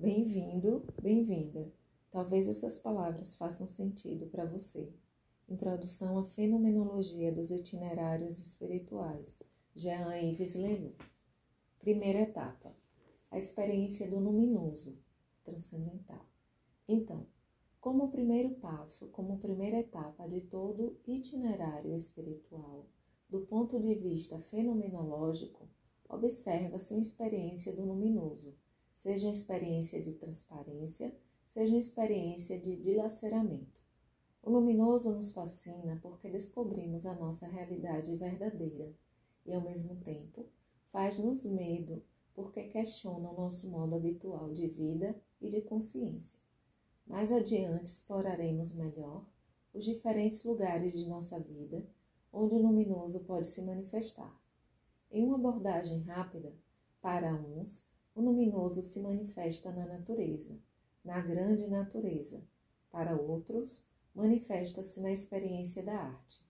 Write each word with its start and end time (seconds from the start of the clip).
Bem-vindo, 0.00 0.82
bem-vinda. 1.02 1.70
Talvez 2.10 2.48
essas 2.48 2.78
palavras 2.78 3.34
façam 3.34 3.66
sentido 3.66 4.24
para 4.28 4.46
você. 4.46 4.90
Introdução 5.46 6.16
à 6.16 6.24
Fenomenologia 6.24 7.30
dos 7.30 7.50
Itinerários 7.50 8.38
Espirituais, 8.38 9.42
Jean-Yves 9.76 10.54
Leloup. 10.54 10.96
Primeira 11.78 12.20
etapa: 12.20 12.74
a 13.30 13.36
experiência 13.36 14.08
do 14.08 14.18
luminoso, 14.18 14.98
transcendental. 15.44 16.24
Então, 16.88 17.26
como 17.78 18.10
primeiro 18.10 18.54
passo, 18.54 19.08
como 19.08 19.38
primeira 19.38 19.80
etapa 19.80 20.26
de 20.26 20.40
todo 20.40 20.98
itinerário 21.06 21.94
espiritual, 21.94 22.86
do 23.28 23.42
ponto 23.42 23.78
de 23.78 23.94
vista 23.96 24.38
fenomenológico, 24.38 25.68
observa-se 26.08 26.94
uma 26.94 27.02
experiência 27.02 27.70
do 27.70 27.84
luminoso, 27.84 28.56
seja 29.00 29.28
uma 29.28 29.32
experiência 29.32 29.98
de 29.98 30.12
transparência, 30.12 31.16
seja 31.46 31.72
uma 31.72 31.80
experiência 31.80 32.60
de 32.60 32.76
dilaceramento. 32.76 33.80
O 34.42 34.50
luminoso 34.50 35.10
nos 35.10 35.32
fascina 35.32 35.98
porque 36.02 36.28
descobrimos 36.28 37.06
a 37.06 37.14
nossa 37.14 37.46
realidade 37.46 38.14
verdadeira 38.14 38.92
e, 39.46 39.54
ao 39.54 39.62
mesmo 39.62 39.96
tempo, 39.96 40.44
faz-nos 40.92 41.46
medo 41.46 42.04
porque 42.34 42.64
questiona 42.64 43.30
o 43.30 43.34
nosso 43.34 43.70
modo 43.70 43.94
habitual 43.94 44.52
de 44.52 44.68
vida 44.68 45.18
e 45.40 45.48
de 45.48 45.62
consciência. 45.62 46.38
Mais 47.06 47.32
adiante 47.32 47.90
exploraremos 47.90 48.70
melhor 48.72 49.26
os 49.72 49.82
diferentes 49.82 50.44
lugares 50.44 50.92
de 50.92 51.06
nossa 51.06 51.40
vida 51.40 51.88
onde 52.30 52.54
o 52.54 52.58
luminoso 52.58 53.20
pode 53.20 53.46
se 53.46 53.62
manifestar. 53.62 54.38
Em 55.10 55.24
uma 55.24 55.36
abordagem 55.36 56.02
rápida, 56.02 56.54
para 57.00 57.34
uns, 57.34 57.88
o 58.14 58.20
luminoso 58.20 58.82
se 58.82 59.00
manifesta 59.00 59.70
na 59.70 59.86
natureza, 59.86 60.58
na 61.04 61.20
grande 61.20 61.68
natureza. 61.68 62.42
Para 62.90 63.16
outros, 63.16 63.84
manifesta-se 64.14 65.00
na 65.00 65.12
experiência 65.12 65.82
da 65.82 65.94
arte. 65.94 66.44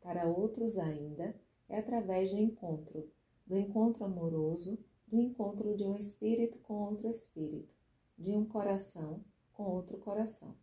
Para 0.00 0.26
outros 0.26 0.76
ainda, 0.76 1.34
é 1.68 1.78
através 1.78 2.32
do 2.32 2.38
encontro, 2.38 3.10
do 3.46 3.56
encontro 3.56 4.04
amoroso, 4.04 4.78
do 5.06 5.18
encontro 5.18 5.76
de 5.76 5.84
um 5.84 5.96
espírito 5.96 6.58
com 6.58 6.74
outro 6.74 7.08
espírito, 7.08 7.74
de 8.18 8.36
um 8.36 8.44
coração 8.44 9.24
com 9.52 9.64
outro 9.64 9.98
coração. 9.98 10.54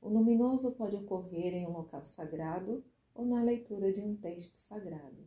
O 0.00 0.08
luminoso 0.08 0.72
pode 0.72 0.96
ocorrer 0.96 1.52
em 1.52 1.66
um 1.66 1.72
local 1.72 2.04
sagrado 2.04 2.84
ou 3.14 3.26
na 3.26 3.42
leitura 3.42 3.92
de 3.92 4.00
um 4.00 4.16
texto 4.16 4.54
sagrado, 4.54 5.26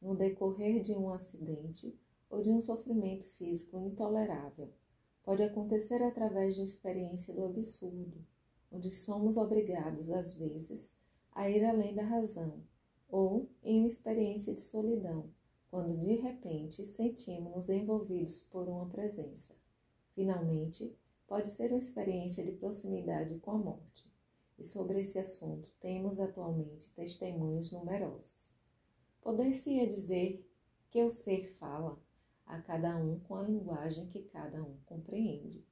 no 0.00 0.16
decorrer 0.16 0.80
de 0.80 0.92
um 0.92 1.10
acidente 1.10 1.96
ou 2.28 2.40
de 2.40 2.50
um 2.50 2.60
sofrimento 2.60 3.24
físico 3.24 3.78
intolerável. 3.78 4.72
Pode 5.22 5.42
acontecer 5.42 6.02
através 6.02 6.54
de 6.54 6.62
experiência 6.62 7.34
do 7.34 7.44
absurdo, 7.44 8.24
onde 8.70 8.90
somos 8.90 9.36
obrigados, 9.36 10.10
às 10.10 10.34
vezes, 10.34 10.94
a 11.32 11.48
ir 11.48 11.64
além 11.64 11.94
da 11.94 12.02
razão, 12.02 12.62
ou 13.08 13.48
em 13.62 13.78
uma 13.78 13.88
experiência 13.88 14.52
de 14.52 14.60
solidão, 14.60 15.30
quando 15.70 15.96
de 15.98 16.16
repente 16.16 16.84
sentimos-nos 16.84 17.68
envolvidos 17.68 18.42
por 18.44 18.68
uma 18.68 18.86
presença. 18.88 19.54
Finalmente, 20.14 20.96
pode 21.26 21.48
ser 21.48 21.70
uma 21.70 21.78
experiência 21.78 22.44
de 22.44 22.52
proximidade 22.52 23.38
com 23.38 23.50
a 23.50 23.58
morte 23.58 24.08
e 24.58 24.64
sobre 24.64 25.00
esse 25.00 25.18
assunto 25.18 25.70
temos 25.78 26.18
atualmente 26.18 26.90
testemunhos 26.90 27.70
numerosos. 27.70 28.50
Poder-se-ia 29.22 29.86
dizer 29.86 30.44
que 30.90 31.02
o 31.04 31.08
ser 31.08 31.46
fala 31.54 32.02
a 32.48 32.60
cada 32.60 32.96
um 32.96 33.20
com 33.20 33.36
a 33.36 33.42
linguagem 33.42 34.08
que 34.08 34.22
cada 34.22 34.62
um 34.62 34.76
compreende. 34.86 35.64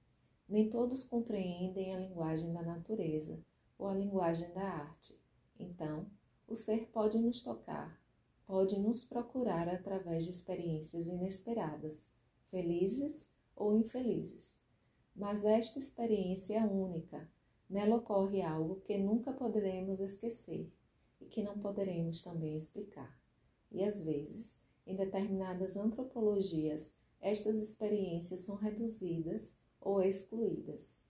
Nem 0.49 0.71
todos 0.71 1.03
compreendem 1.03 1.93
a 1.93 1.99
linguagem 1.99 2.53
da 2.53 2.63
natureza 2.63 3.41
ou 3.77 3.89
a 3.89 3.95
linguagem 3.95 4.53
da 4.53 4.63
arte. 4.63 5.21
Então, 5.59 6.07
o 6.47 6.55
ser 6.55 6.87
pode 6.93 7.19
nos 7.19 7.43
tocar, 7.43 8.01
pode 8.47 8.79
nos 8.79 9.05
procurar 9.05 9.69
através 9.69 10.25
de 10.25 10.31
experiências 10.31 11.07
inesperadas, 11.07 12.09
felizes 12.49 13.29
ou 13.57 13.75
infelizes. 13.75 14.57
Mas 15.17 15.45
esta 15.45 15.81
experiência 15.81 16.61
é 16.61 16.65
única 16.65 17.29
Nela 17.69 17.97
ocorre 17.97 18.43
algo 18.43 18.81
que 18.83 18.97
nunca 18.97 19.33
poderemos 19.33 19.99
esquecer 19.99 20.73
e 21.21 21.27
que 21.27 21.43
não 21.43 21.59
poderemos 21.59 22.23
também 22.23 22.57
explicar. 22.57 23.21
E 23.73 23.83
às 23.83 24.01
vezes, 24.01 24.57
em 24.87 24.95
determinadas 24.95 25.77
antropologias, 25.77 26.95
estas 27.21 27.59
experiências 27.59 28.41
são 28.41 28.55
reduzidas 28.55 29.57
ou 29.81 30.01
excluídas. 30.01 31.03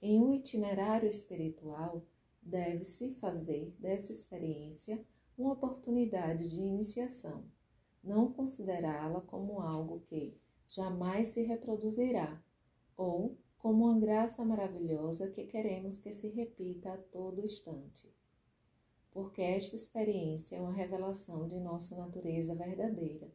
Em 0.00 0.20
um 0.20 0.34
itinerário 0.34 1.08
espiritual, 1.08 2.04
deve-se 2.42 3.14
fazer 3.14 3.74
dessa 3.78 4.12
experiência 4.12 5.04
uma 5.38 5.52
oportunidade 5.52 6.50
de 6.50 6.60
iniciação, 6.60 7.44
não 8.02 8.32
considerá-la 8.32 9.20
como 9.20 9.60
algo 9.60 10.00
que 10.00 10.36
jamais 10.66 11.28
se 11.28 11.42
reproduzirá 11.42 12.42
ou 12.96 13.38
como 13.58 13.84
uma 13.84 13.98
graça 13.98 14.44
maravilhosa 14.44 15.30
que 15.30 15.44
queremos 15.44 15.98
que 15.98 16.12
se 16.12 16.28
repita 16.28 16.94
a 16.94 16.98
todo 16.98 17.40
instante. 17.40 18.12
Porque 19.12 19.42
esta 19.42 19.76
experiência 19.76 20.56
é 20.56 20.60
uma 20.60 20.72
revelação 20.72 21.46
de 21.46 21.60
nossa 21.60 21.94
natureza 21.94 22.54
verdadeira. 22.54 23.30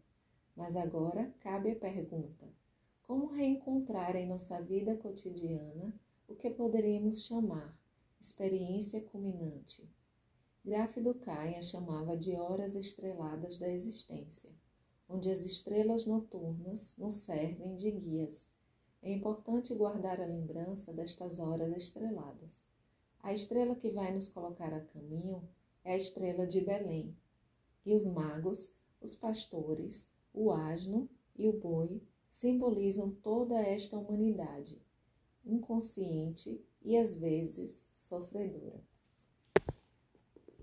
Mas 0.56 0.76
agora 0.76 1.32
cabe 1.40 1.72
a 1.72 1.76
pergunta: 1.76 2.46
como 3.04 3.28
reencontrar 3.28 4.16
em 4.16 4.28
nossa 4.28 4.62
vida 4.62 4.98
cotidiana 4.98 5.94
o 6.28 6.36
que 6.36 6.50
poderíamos 6.50 7.24
chamar 7.24 7.78
experiência 8.20 9.02
culminante? 9.02 9.88
Graf 10.66 10.98
do 10.98 11.16
a 11.28 11.62
chamava 11.62 12.18
de 12.18 12.36
horas 12.36 12.76
estreladas 12.76 13.58
da 13.58 13.70
existência, 13.70 14.52
onde 15.08 15.30
as 15.30 15.42
estrelas 15.42 16.06
noturnas 16.06 16.96
nos 16.98 17.16
servem 17.16 17.76
de 17.76 17.92
guias 17.92 18.50
é 19.02 19.12
importante 19.12 19.74
guardar 19.74 20.20
a 20.20 20.26
lembrança 20.26 20.92
destas 20.92 21.40
horas 21.40 21.74
estreladas. 21.76 22.66
A 23.22 23.32
estrela 23.32 23.76
que 23.76 23.90
vai 23.90 24.12
nos 24.12 24.28
colocar 24.28 24.74
a 24.74 24.82
caminho 24.82 25.48
é 25.88 25.94
a 25.94 25.98
estrela 25.98 26.46
de 26.46 26.60
Belém. 26.60 27.16
E 27.86 27.94
os 27.94 28.06
magos, 28.06 28.76
os 29.00 29.16
pastores, 29.16 30.10
o 30.34 30.52
asno 30.52 31.10
e 31.34 31.48
o 31.48 31.54
boi 31.54 32.02
simbolizam 32.30 33.10
toda 33.10 33.56
esta 33.56 33.98
humanidade, 33.98 34.82
inconsciente 35.46 36.62
e 36.84 36.98
às 36.98 37.16
vezes 37.16 37.82
sofredora. 37.96 38.84